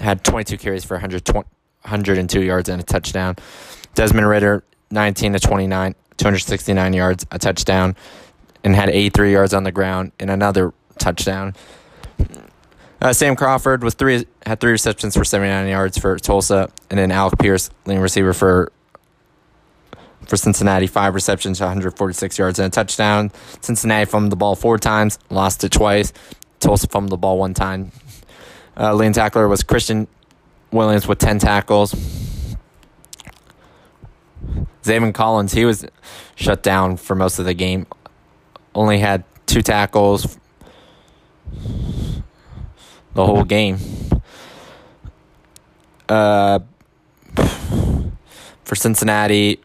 [0.00, 3.36] had 22 carries for 102 yards and a touchdown.
[3.94, 7.96] Desmond Ridder, 19 to 29, 269 yards, a touchdown,
[8.64, 11.54] and had 83 yards on the ground and another touchdown.
[13.00, 17.12] Uh, Sam Crawford was three had three receptions for 79 yards for Tulsa, and then
[17.12, 18.72] Alec Pierce, leading receiver for
[20.26, 23.30] for Cincinnati, five receptions, 146 yards, and a touchdown.
[23.60, 26.12] Cincinnati fumbled the ball four times, lost it twice.
[26.60, 27.92] Tulsa fumbled the ball one time.
[28.76, 30.06] Uh, leading tackler was Christian
[30.70, 31.94] Williams with 10 tackles.
[34.82, 35.86] Zaven Collins, he was
[36.34, 37.86] shut down for most of the game.
[38.74, 40.38] Only had two tackles
[43.14, 43.78] the whole game.
[46.08, 46.60] Uh,
[48.64, 49.60] for Cincinnati,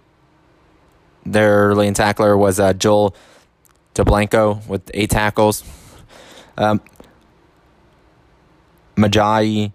[1.25, 3.15] their lane tackler was uh, Joel
[3.95, 5.63] Dublanko with eight tackles.
[6.57, 6.81] Um,
[8.95, 9.71] Myjai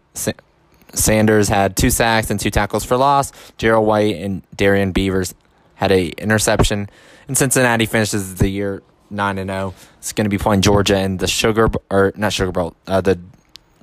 [0.92, 3.32] Sanders had two sacks and two tackles for loss.
[3.58, 5.34] Gerald White and Darian Beavers
[5.74, 6.88] had a interception.
[7.28, 9.74] And Cincinnati finishes the year nine and zero.
[9.98, 13.18] It's going to be playing Georgia in the Sugar or not Sugar Bowl, uh, the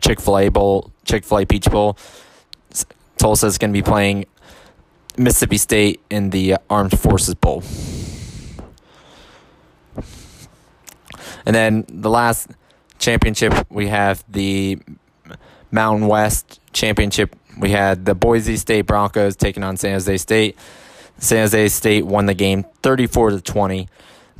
[0.01, 1.97] Chick Fil A Bowl, Chick Fil A Peach Bowl.
[3.17, 4.25] Tulsa is going to be playing
[5.17, 7.63] Mississippi State in the uh, Armed Forces Bowl.
[11.45, 12.49] And then the last
[12.99, 14.79] championship, we have the
[15.71, 17.35] Mountain West Championship.
[17.57, 20.57] We had the Boise State Broncos taking on San Jose State.
[21.17, 23.89] San Jose State won the game 34 to 20.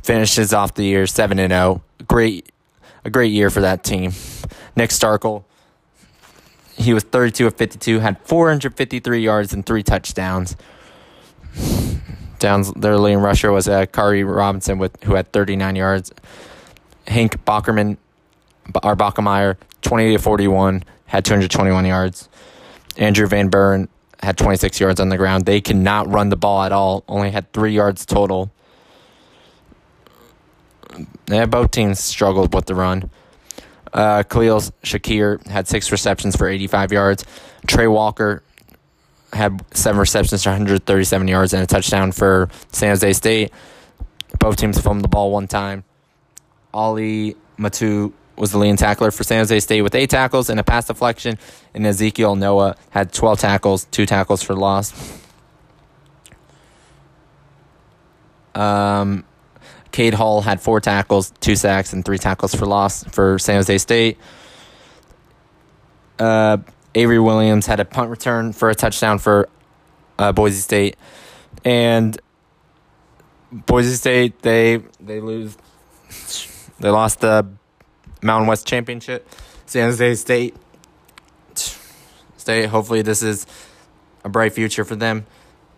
[0.02, 1.82] Finishes off the year 7 and 0.
[2.08, 2.50] Great
[3.04, 4.12] a great year for that team.
[4.76, 5.44] Nick Starkel
[6.76, 10.56] he was 32 of 52, had 453 yards and three touchdowns.
[12.38, 16.12] Downs their leading rusher was uh, Kairee Robinson with who had 39 yards.
[17.06, 17.96] Hank Bockerman
[18.82, 22.28] our Bachmeier, 20 to 41, had 221 yards.
[22.96, 23.88] Andrew Van Buren
[24.22, 25.46] had 26 yards on the ground.
[25.46, 28.50] They cannot run the ball at all, only had three yards total.
[31.28, 33.10] Yeah, both teams struggled with the run.
[33.94, 37.24] Uh, Khalil Shakir had six receptions for 85 yards.
[37.66, 38.42] Tre Walker
[39.32, 43.52] had seven receptions for 137 yards and a touchdown for San Jose State.
[44.40, 45.84] Both teams fumbled the ball one time.
[46.72, 50.64] Ali Matu was the leading tackler for San Jose State with eight tackles and a
[50.64, 51.38] pass deflection,
[51.72, 54.92] and Ezekiel Noa had 12 tackles, two tackles for loss.
[58.56, 59.24] Um,
[59.94, 63.78] Cade Hall had four tackles, two sacks, and three tackles for loss for San Jose
[63.78, 64.18] State.
[66.18, 66.56] Uh,
[66.96, 69.48] Avery Williams had a punt return for a touchdown for
[70.18, 70.96] uh, Boise State,
[71.64, 72.20] and
[73.52, 75.56] Boise State they they lose.
[76.80, 77.46] They lost the
[78.20, 79.28] Mountain West Championship.
[79.64, 80.56] San Jose State.
[82.36, 82.66] State.
[82.66, 83.46] Hopefully, this is
[84.24, 85.24] a bright future for them.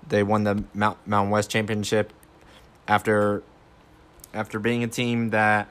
[0.08, 2.14] They won the Mount, Mountain West Championship
[2.88, 3.42] after
[4.36, 5.68] after being a team that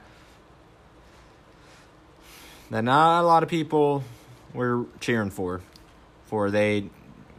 [2.70, 4.02] that not a lot of people
[4.52, 5.60] were cheering for.
[6.26, 6.90] For they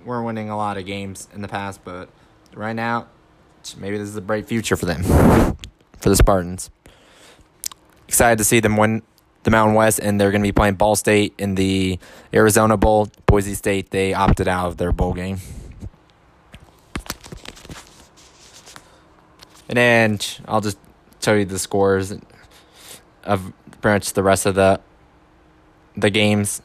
[0.06, 2.08] were winning a lot of games in the past, but
[2.54, 3.08] right now,
[3.78, 6.72] maybe this is a bright future for them, for the Spartans.
[8.08, 9.02] Excited to see them win
[9.44, 12.00] the Mountain West, and they're going to be playing Ball State in the
[12.34, 13.10] Arizona Bowl.
[13.26, 15.40] Boise State, they opted out of their bowl game.
[19.68, 20.78] And then I'll just
[21.28, 22.14] tell you the scores
[23.26, 24.80] of pretty much the rest of the
[25.98, 26.62] the games.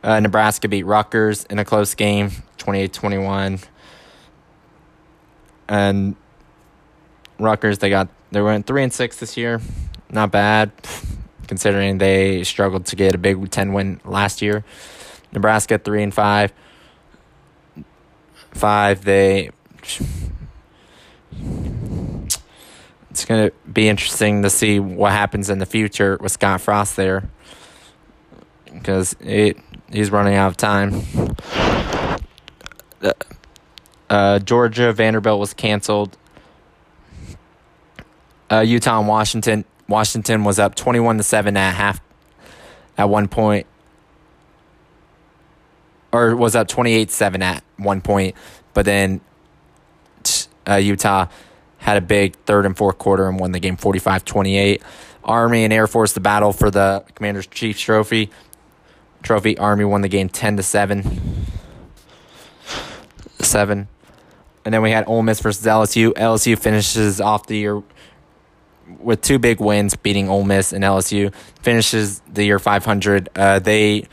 [0.00, 3.64] Uh, Nebraska beat Rutgers in a close game, 28-21.
[5.68, 6.16] And
[7.38, 9.60] Rutgers, they got they went three and six this year.
[10.08, 10.70] Not bad,
[11.48, 14.64] considering they struggled to get a Big Ten win last year.
[15.32, 16.52] Nebraska three and five.
[18.52, 19.50] Five, they
[23.20, 26.96] it's going to be interesting to see what happens in the future with Scott Frost
[26.96, 27.28] there
[28.64, 29.58] because it,
[29.92, 31.02] he's running out of time.
[34.08, 36.16] Uh, Georgia Vanderbilt was canceled.
[38.50, 39.66] Uh, Utah and Washington.
[39.86, 42.00] Washington was up twenty-one to seven at half.
[42.96, 43.66] At one point,
[46.10, 48.34] or was up twenty-eight seven at one point,
[48.72, 49.20] but then
[50.66, 51.26] uh, Utah
[51.80, 54.82] had a big third and fourth quarter and won the game 45 28.
[55.24, 58.30] Army and Air Force, the battle for the Commander's Chiefs Trophy.
[59.22, 61.20] Trophy Army won the game 10 to 7.
[63.40, 63.88] 7.
[64.64, 66.12] And then we had Ole Miss versus LSU.
[66.12, 67.82] LSU finishes off the year
[68.98, 71.34] with two big wins, beating Ole Miss and LSU.
[71.62, 73.28] Finishes the year 500.
[73.34, 74.06] Uh, they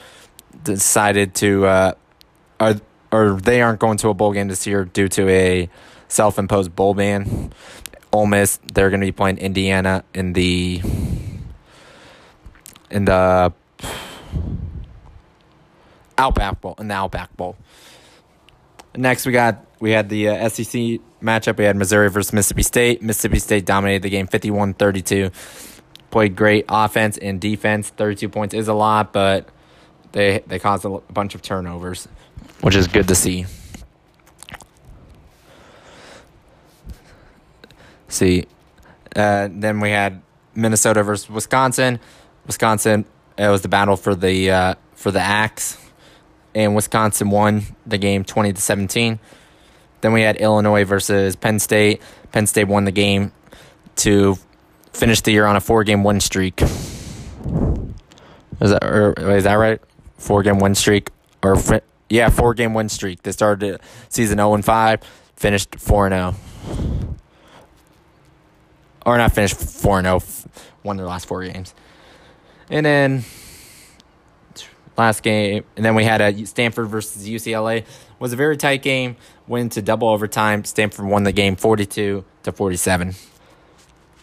[0.64, 1.94] decided to, uh,
[2.60, 2.76] or,
[3.12, 5.70] or they aren't going to a bowl game this year due to a
[6.08, 7.54] self imposed bowl ban.
[8.14, 10.82] Ole Miss, they're going to be playing Indiana in the
[12.90, 13.54] in the
[16.18, 17.56] Outback Bowl in the Outback Bowl.
[18.96, 21.58] Next, we got we had the uh, SEC matchup.
[21.58, 23.02] We had Missouri versus Mississippi State.
[23.04, 25.32] Mississippi State dominated the game 51-32.
[26.10, 27.90] Played great offense and defense.
[27.90, 29.50] 32 points is a lot, but
[30.14, 32.08] they they caused a bunch of turnovers,
[32.62, 33.46] which is good to see.
[38.08, 38.46] See,
[39.16, 40.22] uh, then we had
[40.56, 42.00] Minnesota versus Wisconsin.
[42.46, 43.06] Wisconsin,
[43.38, 45.78] it was the battle for the uh, for the axe,
[46.56, 49.20] and Wisconsin won the game twenty to seventeen.
[50.02, 52.02] Then we had Illinois versus Penn State.
[52.32, 53.32] Penn State won the game
[53.98, 54.38] to
[54.94, 56.62] finish the year on a four game win streak.
[56.62, 56.72] Is
[58.60, 59.82] that or, is that right?
[60.18, 61.12] Four game win streak
[61.44, 61.62] or
[62.10, 63.24] yeah, four game win streak.
[63.24, 65.02] They started season zero and five,
[65.36, 66.36] finished four and zero
[69.08, 70.22] or not finished 4 0,
[70.84, 71.74] won their last four games.
[72.70, 73.24] And then
[74.98, 77.86] last game, and then we had a Stanford versus UCLA.
[78.20, 79.16] was a very tight game.
[79.48, 80.66] Went to double overtime.
[80.66, 83.16] Stanford won the game 42 to 47.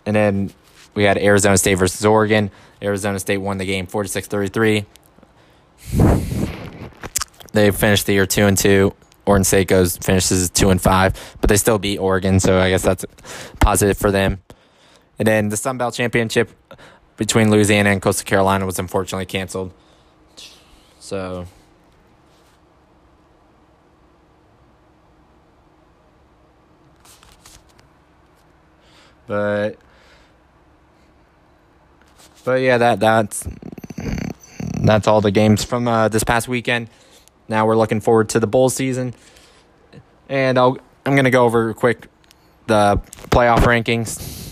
[0.05, 0.53] And then
[0.95, 2.51] we had Arizona State versus Oregon.
[2.82, 4.85] Arizona State won the game 46 33.
[7.53, 8.95] They finished the year 2 and 2.
[9.24, 12.82] Oregon State goes finishes 2 and 5, but they still beat Oregon, so I guess
[12.82, 13.07] that's
[13.61, 14.43] positive for them.
[15.18, 16.50] And then the Sun Belt Championship
[17.16, 19.72] between Louisiana and Coastal Carolina was unfortunately canceled.
[20.98, 21.46] So.
[29.26, 29.78] But.
[32.44, 33.48] But yeah, that that's
[34.82, 36.90] that's all the games from uh, this past weekend.
[37.48, 39.14] Now we're looking forward to the bowl season,
[40.28, 42.08] and I'll, I'm to go over quick
[42.66, 43.00] the
[43.30, 44.43] playoff rankings.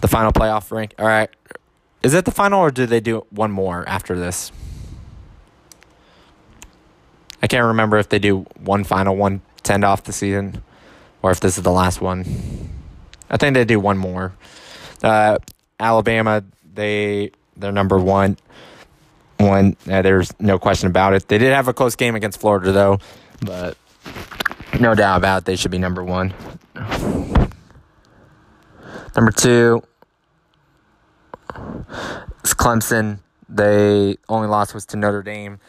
[0.00, 0.94] The final playoff rank.
[0.98, 1.30] All right,
[2.02, 4.52] is it the final or do they do one more after this?
[7.42, 10.62] I can't remember if they do one final one to end off the season,
[11.22, 12.24] or if this is the last one.
[13.30, 14.32] I think they do one more.
[15.02, 15.38] Uh,
[15.80, 16.44] Alabama,
[16.74, 18.36] they they're number one.
[19.38, 21.28] One, uh, there's no question about it.
[21.28, 22.98] They did have a close game against Florida though,
[23.40, 23.76] but
[24.80, 26.32] no doubt about it, they should be number one.
[29.16, 29.82] Number two
[32.42, 33.20] is Clemson.
[33.48, 35.60] They only loss was to Notre Dame.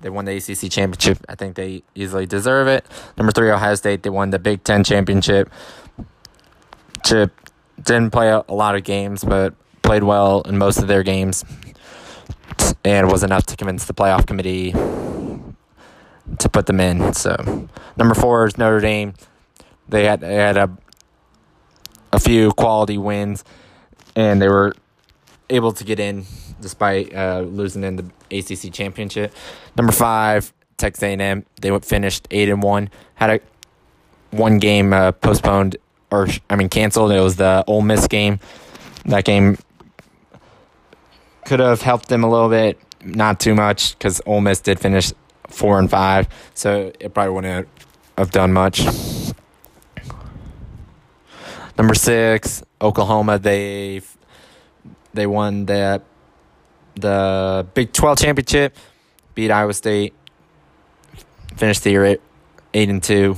[0.00, 1.18] They won the ACC championship.
[1.28, 2.86] I think they easily deserve it.
[3.16, 4.02] Number three, Ohio State.
[4.02, 5.50] They won the Big Ten championship.
[7.04, 7.32] Chip
[7.82, 11.44] didn't play a, a lot of games, but played well in most of their games,
[12.84, 14.72] and was enough to convince the playoff committee
[16.38, 17.12] to put them in.
[17.14, 19.14] So, number four is Notre Dame.
[19.88, 20.70] They had they had a
[22.14, 23.44] a few quality wins,
[24.14, 24.74] and they were
[25.50, 26.24] able to get in
[26.60, 29.34] despite uh, losing in the ACC championship.
[29.76, 31.44] Number five, Texas A&M.
[31.60, 32.88] They finished eight and one.
[33.16, 33.40] Had a
[34.30, 35.76] one game uh, postponed
[36.10, 37.10] or I mean canceled.
[37.10, 38.38] It was the Ole Miss game.
[39.06, 39.58] That game
[41.44, 45.12] could have helped them a little bit, not too much, because Ole Miss did finish
[45.48, 47.68] four and five, so it probably wouldn't
[48.16, 48.86] have done much.
[51.76, 53.38] Number six, Oklahoma.
[53.38, 54.00] They
[55.12, 56.02] they won the
[56.94, 58.76] the Big Twelve championship,
[59.34, 60.14] beat Iowa State,
[61.56, 62.20] finished the year eight,
[62.74, 63.36] eight and two.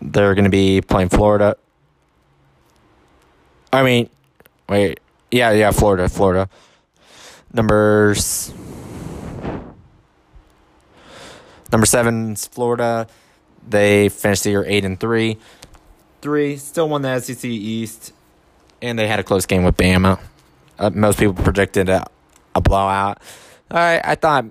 [0.00, 1.56] They're going to be playing Florida.
[3.72, 4.08] I mean,
[4.68, 5.00] wait,
[5.30, 6.48] yeah, yeah, Florida, Florida.
[7.52, 8.54] Numbers.
[11.70, 13.06] Number seven is Florida.
[13.68, 15.38] They finished the year eight and three
[16.20, 18.12] three, still won the SEC East,
[18.82, 20.20] and they had a close game with Bama.
[20.78, 22.06] Uh, most people predicted a,
[22.54, 23.18] a blowout.
[23.70, 24.46] I I thought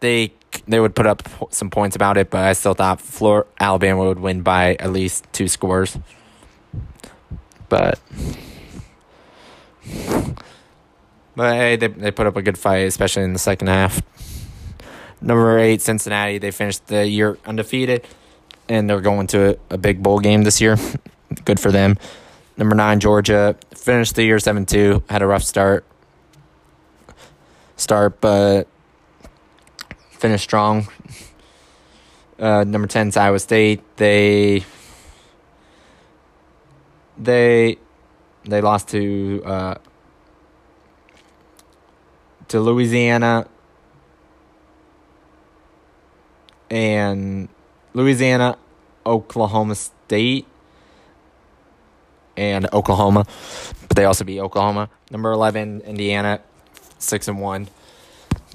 [0.00, 0.32] they
[0.66, 4.20] they would put up some points about it, but I still thought Florida, Alabama would
[4.20, 5.98] win by at least two scores.
[7.68, 7.98] But
[11.36, 14.00] but hey, they they put up a good fight, especially in the second half.
[15.20, 16.38] Number eight, Cincinnati.
[16.38, 18.06] They finished the year undefeated
[18.68, 20.76] and they're going to a, big bowl game this year.
[21.44, 21.98] Good for them.
[22.56, 25.02] Number nine, Georgia finished the year seven two.
[25.08, 25.84] Had a rough start.
[27.76, 28.68] Start, but
[30.10, 30.86] finished strong.
[32.38, 33.82] Uh, number ten is Iowa State.
[33.96, 34.64] They
[37.18, 37.78] they
[38.44, 39.74] they lost to uh,
[42.48, 43.46] to Louisiana
[46.70, 47.48] and
[47.94, 48.58] Louisiana,
[49.06, 50.46] Oklahoma State,
[52.36, 53.24] and Oklahoma,
[53.88, 54.90] but they also beat Oklahoma.
[55.10, 56.40] Number eleven, Indiana,
[56.98, 57.68] six and one.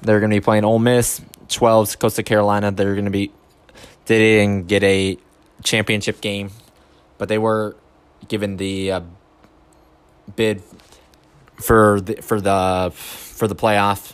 [0.01, 1.21] They're going to be playing Ole Miss.
[1.49, 2.71] 12 Coastal Carolina.
[2.71, 3.31] They're going to be.
[4.05, 5.17] They didn't get a
[5.63, 6.51] championship game,
[7.17, 7.75] but they were
[8.27, 9.01] given the uh,
[10.35, 10.63] bid
[11.55, 14.13] for the for the for the playoff,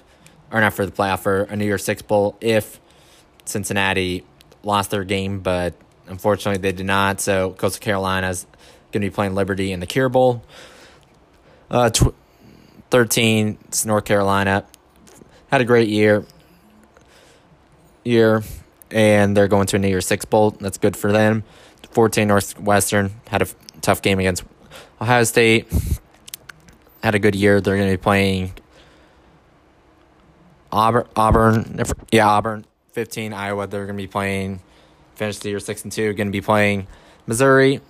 [0.51, 2.79] or not for the playoff for a New Year's Six bowl if
[3.45, 4.23] Cincinnati
[4.65, 5.75] lost their game, but
[6.07, 7.21] unfortunately they did not.
[7.21, 8.45] So Coastal Carolina's
[8.91, 10.43] going to be playing Liberty in the Cure Bowl.
[11.69, 12.15] Uh, tw-
[12.89, 14.65] 13, it's North Carolina.
[15.49, 16.25] Had a great year.
[18.03, 18.43] Year,
[18.91, 20.51] and they're going to a New Year Six Bowl.
[20.51, 21.43] That's good for them.
[21.91, 24.43] 14, Northwestern had a f- tough game against
[25.01, 25.67] Ohio State.
[27.01, 27.61] Had a good year.
[27.61, 28.53] They're going to be playing
[30.71, 31.07] Auburn.
[31.15, 34.61] Auburn, yeah, Auburn 15, Iowa, they're going to be playing,
[35.15, 36.87] finished the year 6 and 2, going to be playing
[37.27, 37.81] Missouri.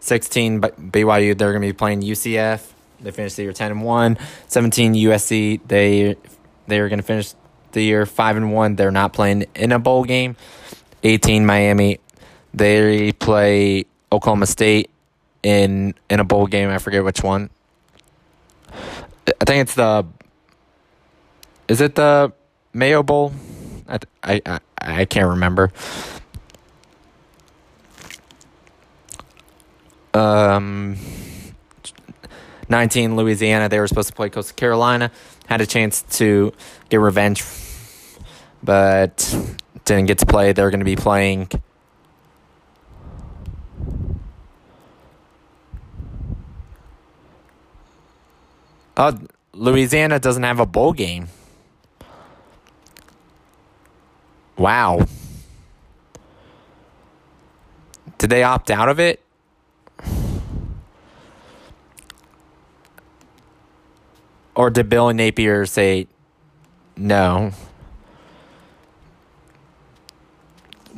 [0.00, 2.72] 16, BYU, they're going to be playing UCF.
[3.02, 4.18] They finished the year 10 and 1.
[4.48, 6.16] 17, USC, they
[6.66, 7.34] they are going to finish
[7.72, 8.76] the year 5 and 1.
[8.76, 10.34] They're not playing in a bowl game.
[11.02, 11.98] 18, Miami,
[12.54, 14.88] they play Oklahoma State
[15.42, 16.70] in in a bowl game.
[16.70, 17.50] I forget which one.
[18.72, 20.06] I think it's the.
[21.68, 22.32] Is it the
[22.72, 23.32] Mayo Bowl.
[23.88, 25.72] I, I, I, can't remember.
[30.14, 30.96] Um,
[32.68, 33.68] 19 Louisiana.
[33.68, 35.10] They were supposed to play Coastal Carolina.
[35.46, 36.52] Had a chance to
[36.88, 37.44] get revenge,
[38.62, 39.36] but
[39.84, 40.52] didn't get to play.
[40.52, 41.48] They're going to be playing.
[48.96, 49.18] Oh,
[49.52, 51.28] Louisiana doesn't have a bowl game.
[54.62, 55.08] Wow.
[58.18, 59.20] Did they opt out of it?
[64.54, 66.06] Or did Billy Napier say
[66.96, 67.50] no?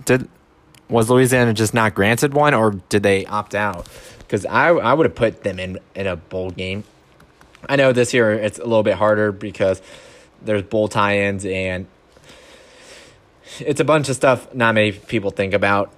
[0.05, 0.29] Did
[0.91, 3.89] was Louisiana just not granted one, or did they opt out?
[4.19, 6.85] Because I I would have put them in in a bowl game.
[7.67, 9.81] I know this year it's a little bit harder because
[10.43, 11.87] there's bowl tie-ins and
[13.61, 15.93] it's a bunch of stuff not many people think about.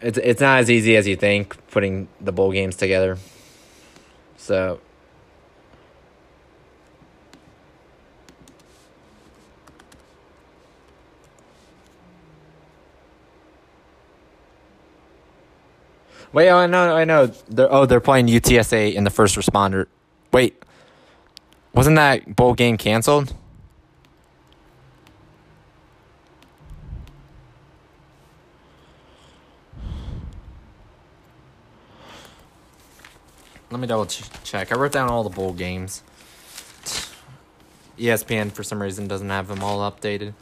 [0.00, 3.18] It's it's not as easy as you think putting the bowl games together.
[4.36, 4.80] So
[16.32, 17.26] Wait, oh, I know, I know.
[17.48, 19.86] They're, oh, they're playing UTSA in the first responder.
[20.30, 20.62] Wait,
[21.72, 23.34] wasn't that bowl game canceled?
[33.70, 34.72] Let me double ch- check.
[34.72, 36.02] I wrote down all the bowl games.
[37.98, 40.32] ESPN, for some reason, doesn't have them all updated.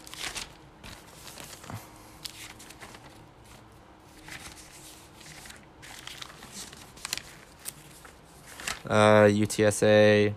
[8.89, 10.35] Uh, UTSA.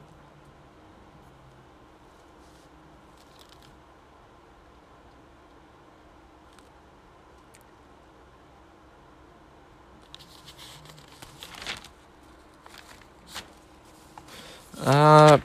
[14.82, 15.38] Uh,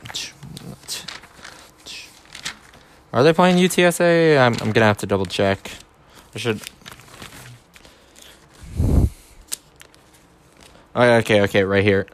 [3.15, 4.39] are they playing UTSA?
[4.39, 5.71] I'm I'm gonna have to double check.
[6.35, 6.61] I should.
[10.97, 12.07] Oh, okay, okay, right here.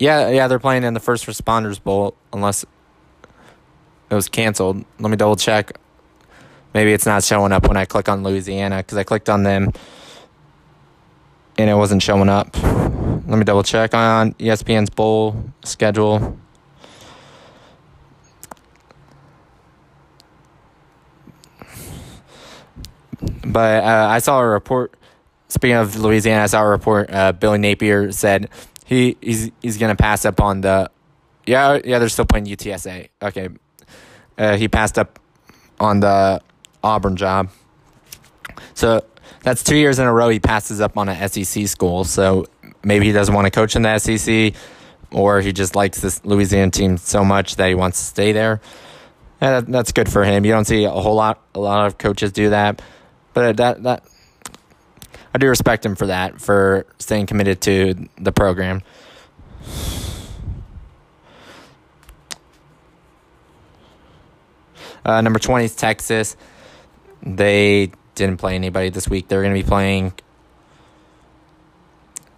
[0.00, 2.64] Yeah, yeah, they're playing in the First Responders Bowl unless
[4.10, 4.84] it was canceled.
[4.98, 5.78] Let me double check.
[6.74, 9.72] Maybe it's not showing up when I click on Louisiana because I clicked on them
[11.56, 12.56] and it wasn't showing up.
[12.62, 16.36] Let me double check on ESPN's bowl schedule.
[23.52, 24.94] But uh, I saw a report.
[25.48, 27.10] Speaking of Louisiana, I saw a report.
[27.10, 28.50] Uh, Billy Napier said
[28.84, 30.90] he he's he's gonna pass up on the
[31.46, 33.08] yeah yeah they're still playing UTSA.
[33.22, 33.48] Okay,
[34.36, 35.18] uh, he passed up
[35.80, 36.40] on the
[36.82, 37.50] Auburn job.
[38.74, 39.04] So
[39.42, 42.04] that's two years in a row he passes up on an SEC school.
[42.04, 42.46] So
[42.84, 44.54] maybe he doesn't want to coach in the SEC,
[45.10, 48.60] or he just likes this Louisiana team so much that he wants to stay there.
[49.40, 50.44] Yeah, that's good for him.
[50.44, 52.82] You don't see a whole lot a lot of coaches do that,
[53.38, 54.02] but that that
[55.32, 58.82] I do respect him for that, for staying committed to the program.
[65.04, 66.36] Uh, number 20 is Texas.
[67.22, 69.28] They didn't play anybody this week.
[69.28, 70.14] They're going to be playing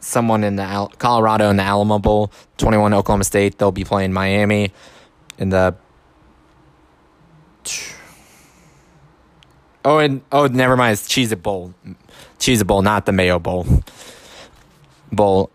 [0.01, 2.30] someone in the Al- Colorado in the Alamo Bowl.
[2.59, 3.57] 21 Oklahoma State.
[3.57, 4.70] They'll be playing Miami
[5.38, 5.74] in the.
[9.85, 10.93] Oh, and oh, never mind.
[10.93, 11.74] It's Cheez It Bowl.
[12.39, 13.66] Cheez It Bowl, not the Mayo Bowl.
[15.11, 15.51] Bowl.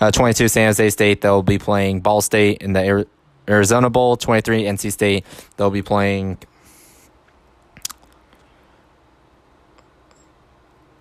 [0.00, 3.06] Uh, 22 San Jose State, they'll be playing Ball State in the
[3.48, 4.16] Arizona Bowl.
[4.16, 5.26] 23 NC State,
[5.56, 6.38] they'll be playing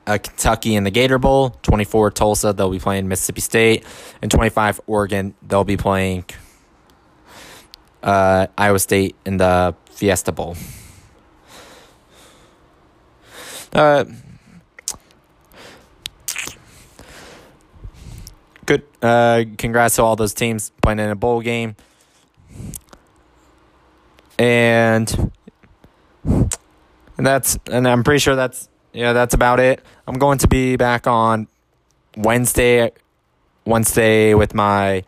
[0.07, 1.51] uh, Kentucky in the Gator Bowl.
[1.61, 3.85] 24 Tulsa, they'll be playing Mississippi State.
[4.21, 6.25] And 25 Oregon, they'll be playing
[8.01, 10.57] uh, Iowa State in the Fiesta Bowl.
[13.73, 14.05] Uh,
[18.65, 18.83] good.
[19.01, 21.75] Uh, congrats to all those teams playing in a bowl game.
[24.39, 25.31] And
[26.23, 29.83] and that's and I'm pretty sure that's yeah, that's about it.
[30.07, 31.47] I'm going to be back on
[32.15, 32.91] Wednesday
[33.65, 35.03] Wednesday with my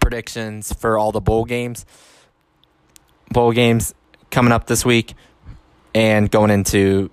[0.00, 1.84] predictions for all the bowl games.
[3.30, 3.94] Bowl games
[4.30, 5.14] coming up this week
[5.94, 7.10] and going into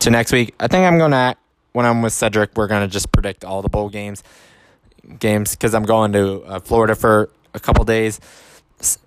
[0.00, 0.54] to next week.
[0.60, 1.36] I think I'm to
[1.72, 4.22] when I'm with Cedric, we're gonna just predict all the bowl games,
[5.18, 8.20] games because I'm going to uh, Florida for a couple days,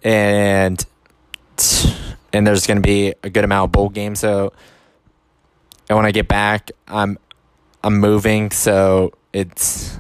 [0.04, 0.84] and
[2.34, 4.20] and there's gonna be a good amount of bowl games.
[4.20, 4.54] So,
[5.90, 7.18] and when I get back, I'm
[7.84, 9.98] I'm moving, so it's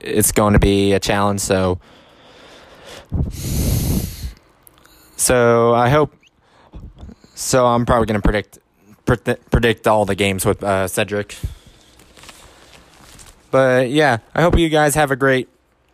[0.00, 1.40] it's going to be a challenge.
[1.40, 1.80] So,
[5.16, 6.12] so I hope.
[7.34, 8.58] So I'm probably gonna predict
[9.04, 11.36] predict all the games with uh, Cedric.
[13.50, 15.48] But yeah, I hope you guys have a great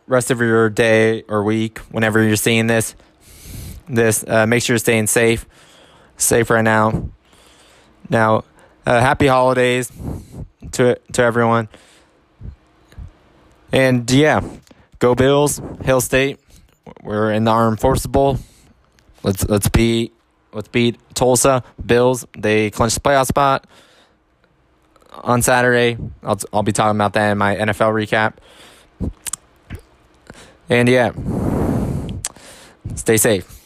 [0.07, 2.95] rest of your day or week whenever you're seeing this.
[3.89, 5.47] This uh, make sure you're staying safe,
[6.17, 7.09] safe right now.
[8.09, 8.45] Now,
[8.87, 9.91] uh, happy holidays
[10.73, 11.69] to to everyone.
[13.73, 14.41] And yeah,
[14.99, 16.39] go Bills, Hail State.
[17.03, 18.39] We're in the Armed Forces Bowl.
[19.23, 20.13] Let's let's beat
[20.53, 22.27] let's beat Tulsa Bills.
[22.37, 23.67] They clinched the playoff spot
[25.11, 25.99] on Saturday.
[26.23, 28.35] I'll I'll be talking about that in my NFL recap.
[30.69, 31.13] And yeah,
[32.95, 33.60] stay safe.